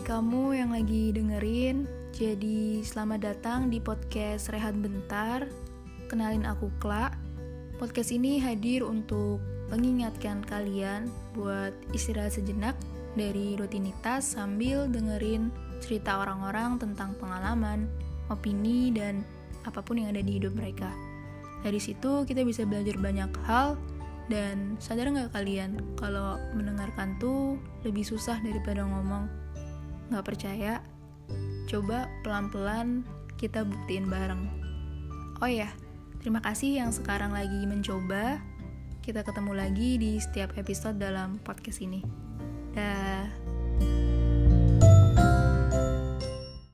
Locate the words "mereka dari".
20.56-21.78